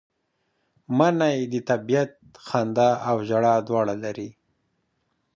[0.97, 2.11] منی د طبیعت
[2.45, 4.29] خندا او ژړا دواړه لري